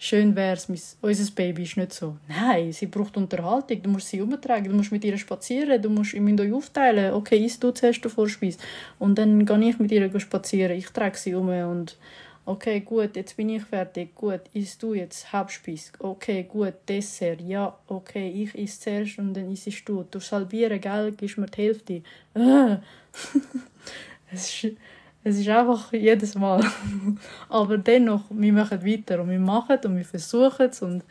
[0.05, 0.69] Schön wär's,
[1.01, 2.17] unser Baby ist nicht so.
[2.27, 6.13] Nein, sie braucht Unterhaltung, du musst sie umtragen, du musst mit ihr spazieren, du musst
[6.13, 7.15] ihr euch aufteilen.
[7.15, 8.59] Okay, isst du zuerst den Vorspeis
[8.99, 11.97] und dann gehe ich mit ihr spazieren, ich trage sie um und
[12.45, 14.17] Okay, gut, jetzt bin ich fertig.
[14.17, 15.93] Gut, isst du jetzt Hauptspeis.
[16.01, 17.41] Okay, gut, Dessert.
[17.41, 20.05] Ja, okay, ich esse zuerst und dann isst du.
[20.11, 21.13] Du halbieren, gell?
[21.13, 22.03] Gibst mir die Hälfte.
[22.35, 22.79] Ah.
[24.33, 24.77] es, ist,
[25.23, 26.65] es ist einfach jedes Mal.
[27.49, 31.05] Aber dennoch, wir machen weiter und wir machen und wir versuchen es und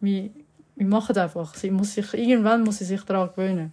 [0.00, 0.30] wir,
[0.76, 1.54] wir machen es einfach.
[1.56, 3.72] Sie muss sich, irgendwann muss sie sich daran gewöhnen.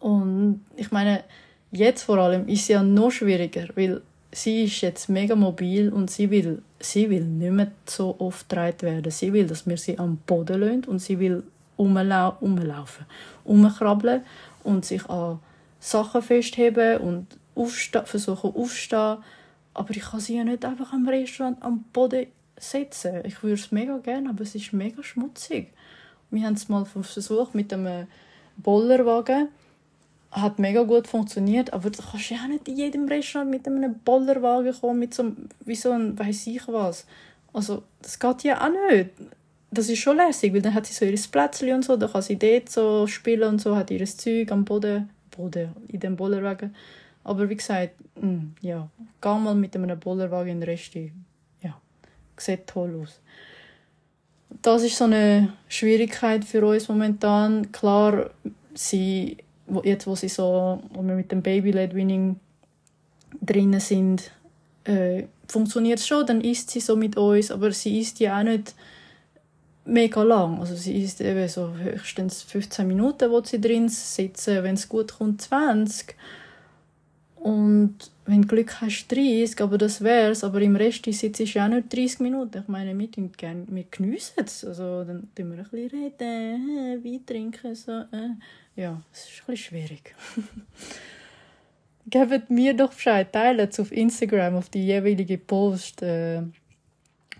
[0.00, 1.22] Und ich meine,
[1.70, 4.02] jetzt vor allem ist es ja noch schwieriger, weil
[4.36, 8.82] sie ist jetzt mega mobil und sie will, sie will nicht mehr so oft getragen
[8.82, 9.10] werden.
[9.10, 11.42] Sie will, dass wir sie am Boden lassen und sie will
[11.78, 13.06] rumlau rumlaufen,
[13.46, 14.22] rumkrabbeln
[14.62, 15.38] und sich an
[15.80, 19.18] Sachen festheben und aufstehen, versuchen aufstehen.
[19.72, 22.26] Aber ich kann sie ja nicht einfach am Restaurant am Boden
[22.58, 23.22] setzen.
[23.24, 25.72] Ich würde es mega gerne, aber es ist mega schmutzig.
[26.30, 28.06] Wir haben es mal versucht mit einem
[28.56, 29.48] Bollerwagen.
[30.30, 33.98] Hat mega gut funktioniert, aber du kannst ja auch nicht in jedem Restaurant mit einem
[34.00, 35.32] Bollerwagen kommen, mit so
[35.64, 37.06] wie so ein weiß ich was.
[37.52, 39.10] Also, das geht ja auch nicht.
[39.70, 42.22] Das ist schon lässig, weil dann hat sie so ihr Plätzchen und so, dann kann
[42.22, 46.74] sie dort so spielen und so, hat ihr Zeug am Boden, Boden, in dem Bollerwagen.
[47.24, 48.88] Aber wie gesagt, mh, hm, ja,
[49.20, 50.94] geh mal mit einem Bollerwagen in den Rest.
[50.94, 51.80] Ja,
[52.36, 53.20] sieht toll aus
[54.62, 57.70] das ist so eine Schwierigkeit für uns momentan.
[57.72, 58.30] Klar,
[58.74, 59.38] sie,
[59.84, 62.38] jetzt wo sie so, wo wir mit dem Baby-led Winning
[63.40, 64.30] drinnen sind,
[64.84, 68.44] äh, funktioniert es schon, dann isst sie so mit uns, aber sie isst ja auch
[68.44, 68.74] nicht
[69.84, 70.58] mega lang.
[70.60, 75.18] Also sie isst eben so höchstens 15 Minuten, wo sie drin sitzen, wenn es gut
[75.18, 76.14] kommt 20.
[77.46, 80.42] Und wenn du Glück hast, 30, aber das wär's.
[80.42, 82.62] Aber im Rest sitzt du auch nicht 30 Minuten.
[82.62, 84.64] Ich meine, wir, gerne, wir geniessen es.
[84.64, 87.72] Also, dann tun wir ein bisschen reden, Wein trinken.
[87.76, 87.92] So.
[87.92, 88.34] Äh.
[88.74, 90.16] Ja, es ist ein bisschen schwierig.
[92.10, 96.42] Gebt mir doch Bescheid, teilt auf Instagram, auf die jeweilige Post, äh,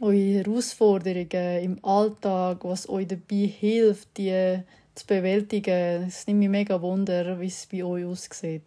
[0.01, 4.61] eure Herausforderungen im Alltag, was euch dabei hilft, die
[4.95, 6.05] zu bewältigen.
[6.07, 8.63] Es nimmt mich mega Wunder, wie es bei euch aussieht.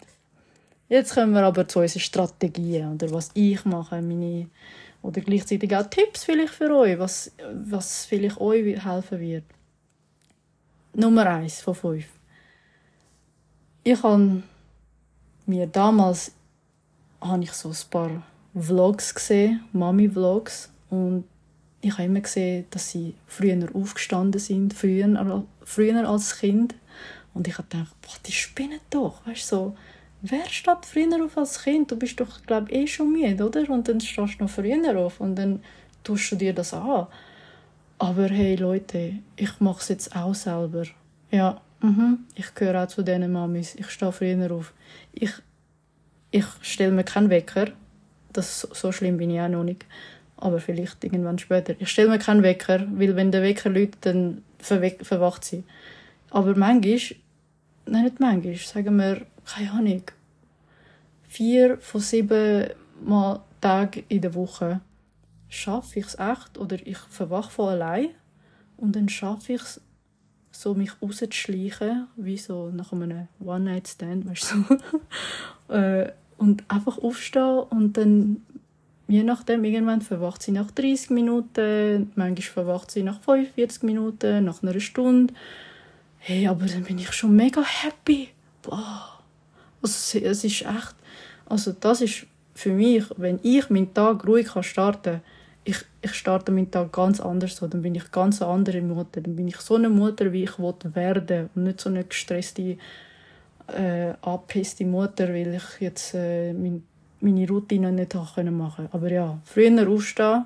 [0.90, 4.48] Jetzt kommen wir aber zu unseren Strategien oder was ich mache, meine
[5.04, 9.44] oder gleichzeitig auch Tipps vielleicht für euch, was, was vielleicht euch helfen wird.
[10.96, 12.08] Nummer eins von fünf.
[13.84, 14.42] Ich habe
[15.46, 16.32] mir damals
[17.22, 18.24] habe ich so ein paar
[18.56, 21.26] Vlogs gesehen, Mami-Vlogs und
[21.82, 26.74] ich habe immer gesehen, dass sie früher aufgestanden sind, früher, früher als Kind
[27.36, 29.78] und ich habe gedacht, boah, die spinnen doch, weißt so
[30.22, 31.92] wer steht früher auf als Kind?
[31.92, 33.70] Du bist doch, glaube eh schon müde, oder?
[33.70, 35.62] Und dann stehst du noch früher auf und dann
[36.04, 37.08] tust du dir das an.
[37.98, 40.84] Aber hey Leute, ich mache es jetzt auch selber.
[41.32, 42.20] Ja, mhm.
[42.36, 43.76] ich gehöre auch zu diesen Mamis.
[43.76, 44.74] Ich stehe früher auf.
[45.12, 45.32] Ich,
[46.32, 47.68] ich stelle mir keinen Wecker.
[48.32, 49.86] Das, so schlimm bin ich auch noch nicht.
[50.38, 51.76] Aber vielleicht irgendwann später.
[51.80, 55.66] Ich stelle mir keinen Wecker, weil wenn der Wecker läutet, dann verwacht sie.
[56.30, 57.18] Aber manchmal,
[57.92, 60.04] nein, nicht manchmal, sagen wir keine Ahnung,
[61.28, 62.70] vier von sieben
[63.02, 64.82] Mal Tagen in der Woche
[65.50, 68.10] schaffe ich es echt oder ich verwache von allein
[68.78, 69.82] und dann schaffe ich es,
[70.52, 74.56] so mich rauszuschleichen, wie so nach einem One-Night-Stand, weißt
[75.68, 78.42] du, äh, und einfach aufstehen und dann
[79.08, 84.62] je nachdem, irgendwann verwacht sie nach 30 Minuten, manchmal verwacht sie nach 45 Minuten, nach
[84.62, 85.34] einer Stunde.
[86.20, 88.30] Hey, aber dann bin ich schon mega happy.
[88.62, 89.20] Boah.
[89.82, 90.96] Also es ist echt,
[91.46, 95.22] also das ist für mich, wenn ich meinen Tag ruhig kann starten kann,
[95.64, 99.22] ich, ich starte meinen Tag ganz anders so, dann bin ich ganz eine andere Mutter,
[99.22, 102.78] dann bin ich so eine Mutter, wie ich werden und nicht so eine gestresste,
[103.68, 106.84] äh, abgepisste Mutter, weil ich jetzt äh, mein,
[107.22, 108.94] meine Routine nicht machen konnte.
[108.94, 110.46] Aber ja, früher aufstehen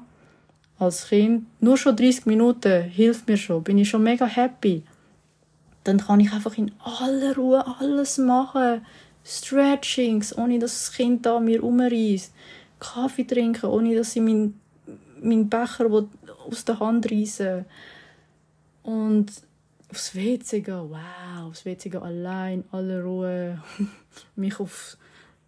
[0.80, 4.84] als Kind, nur schon 30 Minuten hilft mir schon, bin ich schon mega happy.
[5.84, 8.86] Dann kann ich einfach in aller Ruhe alles machen.
[9.26, 12.34] Stretchings, ohne dass das Kind da mir umreißt.
[12.80, 14.60] Kaffee trinken, ohne dass sie meinen
[15.22, 15.90] mein Becher
[16.50, 17.66] aus der Hand reißen.
[18.84, 19.32] Und
[19.90, 23.64] aufs WC gehen, wow, aufs WC gehen allein, alle Ruhe,
[24.36, 24.98] mich auf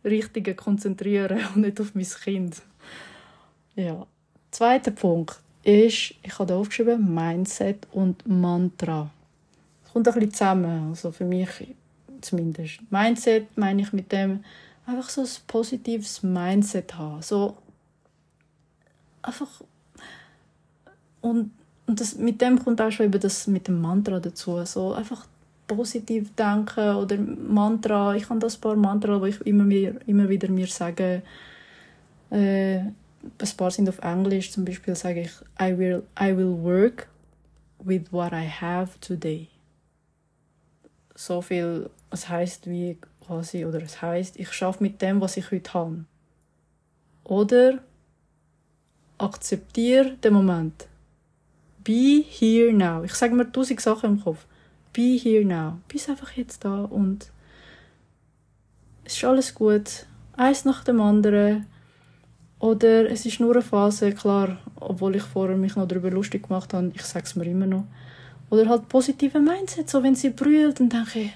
[0.03, 2.61] Richtige konzentrieren und nicht auf mein Kind.
[3.75, 4.05] Ja.
[4.51, 9.11] Zweiter Punkt ist, ich habe da aufgeschrieben, Mindset und Mantra.
[9.95, 10.89] Kommt ein bisschen zusammen.
[10.89, 11.47] Also für mich
[12.19, 12.79] zumindest.
[12.91, 14.43] Mindset meine ich mit dem,
[14.86, 17.21] einfach so ein positives Mindset haben.
[17.21, 17.55] So
[19.21, 19.62] einfach
[21.21, 21.51] und,
[21.88, 24.65] und das, mit dem kommt auch schon eben das mit dem Mantra dazu.
[24.65, 25.25] So einfach
[25.65, 28.17] positiv denken oder Mantra.
[28.17, 31.21] Ich habe das paar Mantra, wo ich immer, mir, immer wieder mir sage,
[32.31, 37.08] äh, ein paar sind auf Englisch, zum Beispiel sage ich, I will, I will work
[37.79, 39.47] with what I have today.
[41.15, 45.51] So viel es heißt wie quasi, oder es heißt, ich schaffe mit dem, was ich
[45.51, 46.06] heute habe.
[47.23, 47.80] Oder
[49.17, 50.88] akzeptiere den Moment.
[51.84, 53.04] Be here now.
[53.04, 54.45] Ich sage mir tausend Sachen im Kopf.
[54.93, 55.80] Be here now.
[55.88, 57.32] Bist einfach jetzt da und
[59.04, 60.06] es ist alles gut.
[60.36, 61.65] Eins nach dem anderen.
[62.60, 66.73] Oder es ist nur eine Phase, klar, obwohl ich vorher mich noch darüber lustig gemacht
[66.73, 67.86] habe, ich sage es mir immer noch.
[68.49, 71.31] Oder halt positive Mindset, so wenn sie brüllt, dann denke ich,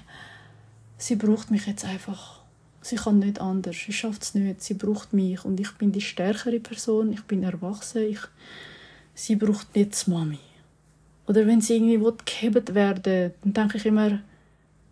[0.96, 2.40] sie braucht mich jetzt einfach.
[2.82, 6.00] Sie kann nicht anders, sie schafft es nicht, sie braucht mich und ich bin die
[6.00, 8.20] stärkere Person, ich bin erwachsen, ich,
[9.14, 10.38] sie braucht nicht die Mami.
[11.26, 14.20] Oder wenn sie irgendwie gehebt werden dann denke ich immer,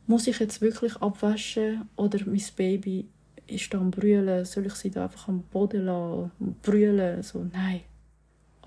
[0.06, 3.06] muss ich jetzt wirklich abwaschen oder mein Baby
[3.46, 7.22] ist da am Brüllen, soll ich sie da einfach am Boden lassen und brüllen?
[7.22, 7.80] So, nein.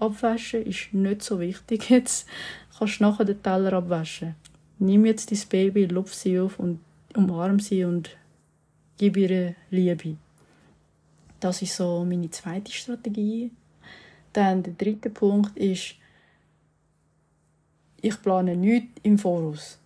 [0.01, 2.27] Abwaschen ist nicht so wichtig jetzt.
[2.77, 4.35] Kannst nachher den Teller abwaschen.
[4.79, 6.79] Nimm jetzt dein Baby, lupf sie auf und
[7.15, 8.09] umarm sie und
[8.97, 10.17] gib ihr Liebe.
[11.39, 13.51] Das ist so meine zweite Strategie.
[14.33, 15.95] Dann der dritte Punkt ist,
[18.01, 19.77] ich plane nichts im Voraus.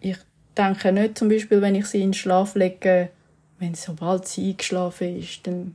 [0.00, 0.18] Ich
[0.56, 3.10] denke nicht zum Beispiel, wenn ich sie in den Schlaf lege,
[3.58, 5.74] wenn sobald sie eingeschlafen ist, dann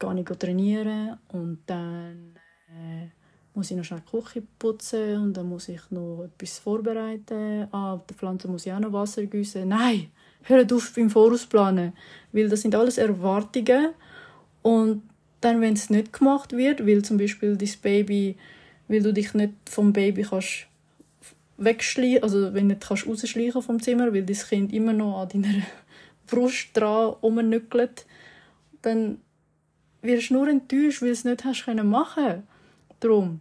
[0.00, 2.34] gehe ich trainieren und dann
[2.68, 3.08] äh,
[3.54, 7.68] muss ich noch schnell die Küche putzen und dann muss ich noch etwas vorbereiten.
[7.72, 9.68] Ah, der Pflanze muss ich auch noch Wasser gießen.
[9.68, 10.08] Nein,
[10.42, 11.92] hört auf beim Vorausplanen,
[12.32, 13.90] weil das sind alles Erwartungen
[14.62, 15.02] und
[15.40, 18.36] dann, wenn es nicht gemacht wird, weil zum Beispiel dein Baby,
[18.88, 20.66] weil du dich nicht vom Baby kannst
[21.56, 25.62] wegschleichen, also wenn nicht kannst rausschleichen vom Zimmer, weil dein Kind immer noch an deiner
[26.26, 28.06] Brust dran rumnückelt,
[28.82, 29.18] dann
[30.02, 32.42] wirst nur enttäuscht, weil du es nicht hast können machen.
[33.00, 33.40] Darum,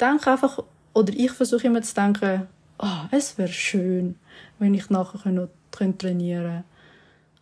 [0.00, 0.62] denk einfach,
[0.94, 2.46] oder ich versuche immer zu denken,
[2.78, 4.16] oh, es wäre schön,
[4.58, 6.64] wenn ich nachher noch trainieren könnte.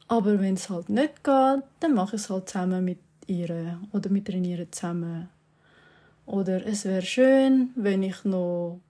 [0.09, 4.11] Aber wenn es halt nicht geht, dann mache ich es halt zusammen mit ihr oder
[4.11, 5.29] mit trainieren zusammen.
[6.27, 8.81] Oder es wäre schön, wenn ich noch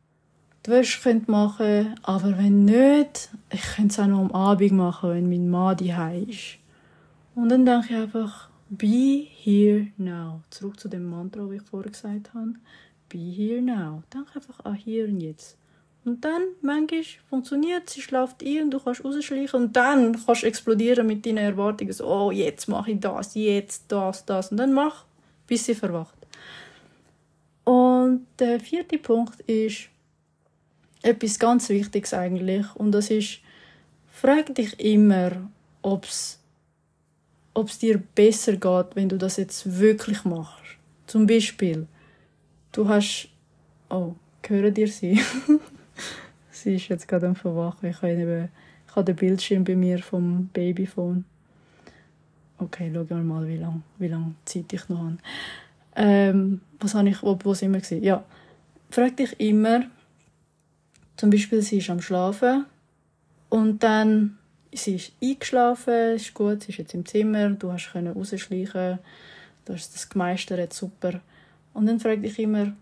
[0.65, 5.11] die Wäsche machen könnte, aber wenn nicht, ich könnte es auch noch am Abend machen,
[5.11, 6.59] wenn mein Mann daheim ist.
[7.35, 10.43] Und dann denke ich einfach, be here now.
[10.51, 12.55] Zurück zu dem Mantra, wie ich vorher gesagt habe.
[13.09, 14.03] Be here now.
[14.13, 15.57] Denke einfach an hier und jetzt.
[16.05, 20.47] Und dann, manchmal funktioniert sie schläft ein und du kannst rausschleichen und dann kannst du
[20.47, 21.93] explodieren mit deinen Erwartungen.
[21.93, 24.53] So, oh, jetzt mache ich das, jetzt das, das.
[24.53, 25.05] Und dann mach,
[25.49, 26.15] bis sie verwacht.
[27.65, 29.89] Und der vierte Punkt ist,
[31.03, 32.65] etwas ganz Wichtiges eigentlich.
[32.77, 33.41] Und das ist,
[34.09, 35.51] frag dich immer,
[37.57, 40.77] ob es dir besser geht, wenn du das jetzt wirklich machst.
[41.07, 41.87] Zum Beispiel,
[42.73, 43.31] du hast,
[43.89, 44.15] oh,
[44.47, 45.19] hören dir sie?
[46.51, 47.89] sie ist jetzt gerade am Verwachen.
[47.89, 48.49] Ich habe, eben,
[48.95, 51.25] den Bildschirm bei mir vom Babyphone.
[52.59, 55.19] Okay, schauen wir mal, wie lange wie lang Zeit ich noch habe.
[55.97, 57.99] Ähm, was habe ich, wo, wo sind wir?
[57.99, 58.25] Ja,
[58.91, 59.85] frag dich immer,
[61.17, 62.67] zum Beispiel, sie ist am Schlafen
[63.49, 64.39] und dann
[64.73, 68.99] sie ist eingeschlafen, ist gut, sie ist jetzt im Zimmer, du hast können rausschleichen,
[69.65, 71.21] du hast das gemeistert, super.
[71.75, 72.73] Und dann frage ich immer,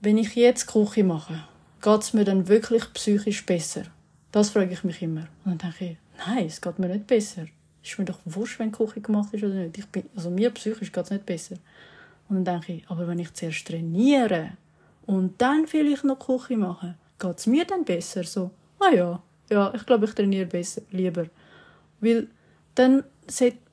[0.00, 1.44] wenn ich jetzt Küche mache,
[1.80, 3.84] geht es mir dann wirklich psychisch besser?
[4.32, 5.28] Das frage ich mich immer.
[5.44, 7.46] Und dann denke ich, nein, es geht mir nicht besser.
[7.82, 9.78] Ist mir doch wurscht, wenn Küche gemacht ist oder nicht.
[9.78, 11.56] Ich bin, also mir psychisch geht es nicht besser.
[12.28, 14.52] Und dann denke ich, aber wenn ich zuerst trainiere
[15.06, 18.24] und dann vielleicht noch Küche mache, geht es mir dann besser?
[18.24, 21.26] So, ah ja, ja, ich glaube, ich trainiere besser, lieber.
[22.00, 22.28] Weil
[22.74, 23.04] dann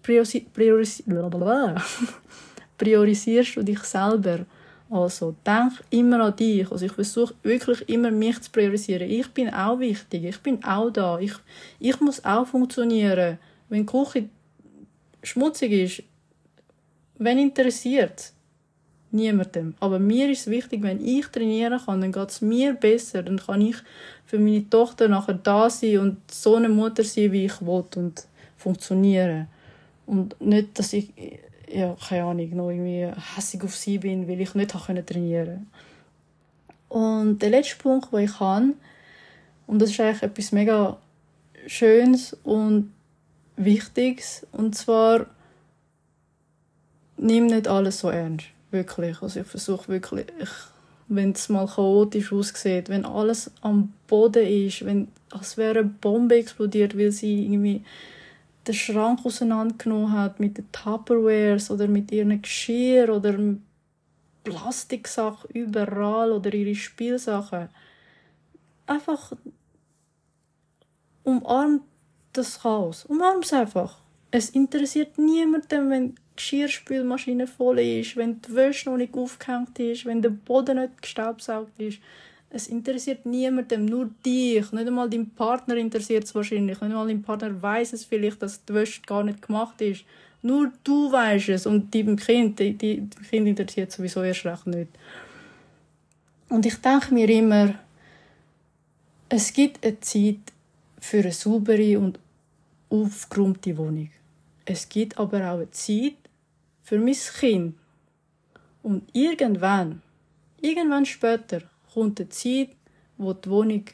[0.04, 1.04] prioris prioris
[2.78, 4.46] priorisierst du dich selber.
[4.90, 6.72] Also denk immer an dich.
[6.72, 9.10] Also ich versuche wirklich immer mich zu priorisieren.
[9.10, 10.24] Ich bin auch wichtig.
[10.24, 11.20] Ich bin auch da.
[11.20, 11.34] Ich,
[11.80, 13.38] ich muss auch funktionieren.
[13.70, 14.30] Wenn die Küche
[15.22, 16.04] schmutzig ist,
[17.20, 18.34] wen interessiert
[19.12, 19.76] niemandem.
[19.80, 23.24] Aber mir ist es wichtig, wenn ich trainieren kann, dann geht es mir besser.
[23.24, 23.78] Dann kann ich
[24.26, 28.26] für meine Tochter nachher da sein und so eine Mutter sein, wie ich will und
[28.58, 29.48] funktionieren.
[30.06, 31.12] Und nicht, dass ich,
[31.72, 35.68] ja, keine Ahnung, noch irgendwie hässig auf sie bin, weil ich nicht trainieren
[36.90, 37.20] konnte.
[37.30, 38.74] Und der letzte Punkt, den ich habe,
[39.68, 40.98] und das ist eigentlich etwas mega
[41.68, 42.92] Schönes und
[43.56, 45.28] Wichtiges, und zwar,
[47.18, 48.48] nimm nicht alles so ernst.
[48.72, 49.22] Wirklich.
[49.22, 50.28] Also ich versuche wirklich,
[51.08, 56.36] wenn es mal chaotisch aussieht, wenn alles am Boden ist, wenn als wäre eine Bombe
[56.36, 57.84] explodiert, weil sie irgendwie
[58.68, 63.36] den Schrank auseinandergenommen hat mit den Tupperwares oder mit ihren Geschirr oder
[64.44, 67.70] Plastiksachen überall oder ihre Spielsachen.
[68.86, 69.34] Einfach
[71.24, 71.84] umarmt
[72.34, 73.06] das Chaos.
[73.06, 74.00] Umarmt es einfach.
[74.32, 80.22] Es interessiert niemanden, wenn Geschirrspülmaschine voll ist, wenn die Wäsche noch nicht aufgehängt ist, wenn
[80.22, 82.00] der Boden nicht gestaubsaugt ist.
[82.50, 84.72] Es interessiert niemandem, nur dich.
[84.72, 86.80] Nicht einmal dein Partner interessiert es wahrscheinlich.
[86.80, 90.06] Nicht einmal dein Partner weiß es vielleicht, dass die Wäsche gar nicht gemacht ist.
[90.42, 94.90] Nur du weißt es und deinem Kind, die, die, Kind interessiert sowieso erst recht nicht.
[96.48, 97.76] Und ich denke mir immer,
[99.28, 100.40] es gibt eine Zeit
[101.02, 102.18] für eine saubere und
[102.90, 104.10] aufgeräumte Wohnung.
[104.64, 106.14] Es gibt aber auch eine Zeit
[106.90, 107.76] für mein Kind.
[108.82, 110.02] Und irgendwann,
[110.60, 111.62] irgendwann später,
[111.94, 112.70] kommt eine Zeit,
[113.16, 113.86] wo die Wohnung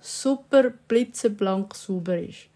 [0.00, 2.46] super blitzeblank sauber ist.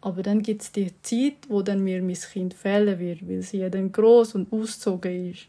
[0.00, 3.58] Aber dann gibt es die Zeit, wo dann mir mein Kind fehlen wird, weil sie
[3.58, 5.46] ja dann gross und ausgezogen ist.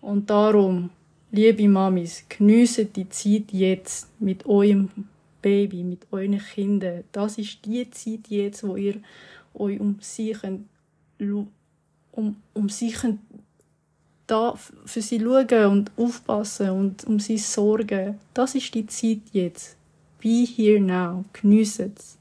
[0.00, 0.90] Und darum,
[1.30, 4.88] liebe Mamis, geniessen die Zeit jetzt mit eurem
[5.40, 7.04] Baby, mit euren Kindern.
[7.12, 8.96] Das ist die Zeit jetzt, wo ihr
[9.54, 10.66] euch um sie könnt,
[12.12, 12.96] um, um sich
[14.26, 14.54] da
[14.84, 18.18] für sie schauen und aufpassen und um sie sorgen.
[18.34, 19.76] Das ist die Zeit jetzt.
[20.20, 21.24] Be here now.
[21.32, 22.16] Geniessen es.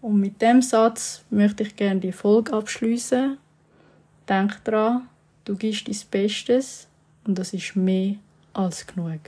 [0.00, 3.38] Und mit dem Satz möchte ich gerne die Folge abschließen.
[4.28, 5.08] Denk daran,
[5.44, 6.88] du gibst dein Bestes
[7.26, 8.16] und das ist mehr
[8.52, 9.20] als genug.